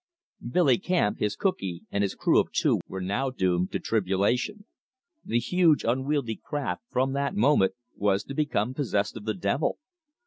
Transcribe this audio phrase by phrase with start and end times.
[0.49, 4.65] Billy Camp, his cookee, and his crew of two were now doomed to tribulation.
[5.23, 9.77] The huge, unwieldy craft from that moment was to become possessed of the devil.